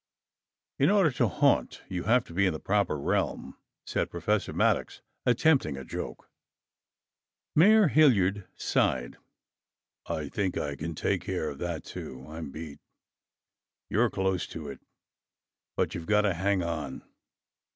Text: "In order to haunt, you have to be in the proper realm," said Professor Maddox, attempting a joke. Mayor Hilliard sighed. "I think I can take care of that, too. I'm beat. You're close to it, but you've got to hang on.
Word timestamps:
"In 0.79 0.89
order 0.89 1.11
to 1.11 1.27
haunt, 1.27 1.83
you 1.87 2.05
have 2.05 2.23
to 2.23 2.33
be 2.33 2.47
in 2.47 2.53
the 2.53 2.59
proper 2.59 2.97
realm," 2.99 3.55
said 3.85 4.09
Professor 4.09 4.51
Maddox, 4.51 5.03
attempting 5.27 5.77
a 5.77 5.85
joke. 5.85 6.27
Mayor 7.55 7.87
Hilliard 7.87 8.47
sighed. 8.55 9.17
"I 10.07 10.27
think 10.27 10.57
I 10.57 10.75
can 10.75 10.95
take 10.95 11.21
care 11.21 11.49
of 11.51 11.59
that, 11.59 11.83
too. 11.83 12.25
I'm 12.27 12.49
beat. 12.49 12.79
You're 13.91 14.09
close 14.09 14.47
to 14.47 14.69
it, 14.69 14.79
but 15.75 15.93
you've 15.93 16.07
got 16.07 16.21
to 16.21 16.33
hang 16.33 16.63
on. 16.63 17.03